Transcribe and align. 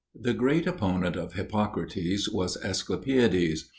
The 0.19 0.33
great 0.33 0.65
opponent 0.65 1.15
of 1.15 1.33
Hippocrates 1.33 2.27
was 2.27 2.57
Asclepiades. 2.65 3.69